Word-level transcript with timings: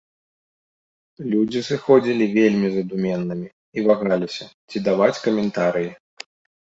Людзі 1.33 1.59
сыходзілі 1.69 2.25
вельмі 2.37 2.67
задуменнымі 2.77 3.47
і 3.77 3.87
вагаліся, 3.89 4.45
ці 4.73 4.77
даваць 4.89 5.15
каментарыі. 5.27 5.89